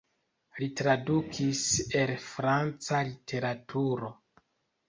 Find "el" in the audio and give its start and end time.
2.01-2.15